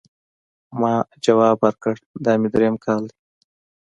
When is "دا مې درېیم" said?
2.25-2.75